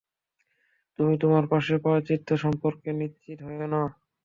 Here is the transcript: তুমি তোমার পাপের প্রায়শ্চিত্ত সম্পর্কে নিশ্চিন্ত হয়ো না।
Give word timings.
তুমি 0.99 1.13
তোমার 1.21 1.43
পাপের 1.45 1.77
প্রায়শ্চিত্ত 1.83 2.29
সম্পর্কে 2.43 2.89
নিশ্চিন্ত 2.93 3.39
হয়ো 3.47 3.65
না। 3.65 3.81